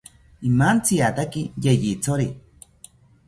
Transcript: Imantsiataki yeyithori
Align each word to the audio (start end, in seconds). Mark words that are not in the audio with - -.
Imantsiataki 0.51 1.41
yeyithori 1.67 2.27